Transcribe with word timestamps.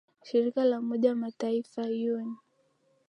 shirika 0.23 0.65
la 0.65 0.79
umoja 0.79 1.09
wa 1.09 1.15
kimataifa 1.15 1.81
un 1.81 2.35